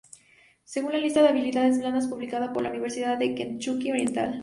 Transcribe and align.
Según 0.63 0.93
la 0.93 0.97
lista 0.97 1.21
de 1.21 1.29
habilidades 1.29 1.77
blandas 1.77 2.07
publicada 2.07 2.53
por 2.53 2.63
la 2.63 2.71
Universidad 2.71 3.19
de 3.19 3.35
Kentucky 3.35 3.91
Oriental. 3.91 4.39